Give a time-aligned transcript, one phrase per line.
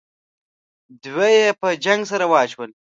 [1.03, 2.71] دوه یې په جنگ سره اچول.